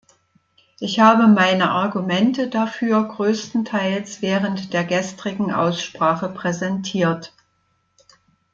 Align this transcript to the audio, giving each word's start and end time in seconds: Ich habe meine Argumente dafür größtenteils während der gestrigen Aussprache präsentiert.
Ich 0.79 0.99
habe 0.99 1.27
meine 1.27 1.69
Argumente 1.69 2.49
dafür 2.49 3.07
größtenteils 3.07 4.23
während 4.23 4.73
der 4.73 4.83
gestrigen 4.83 5.51
Aussprache 5.53 6.27
präsentiert. 6.29 7.33